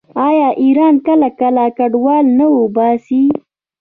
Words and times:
آیا 0.27 0.49
ایران 0.63 0.95
کله 1.07 1.29
کله 1.39 1.65
کډوال 1.77 2.25
نه 2.37 2.45
وباسي؟ 2.57 3.23